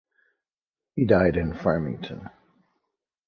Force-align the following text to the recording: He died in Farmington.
He 0.95 1.05
died 1.05 1.37
in 1.37 1.53
Farmington. 1.53 2.31